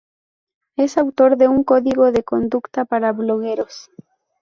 [0.77, 3.91] Es autor de un Código de conducta para blogueros.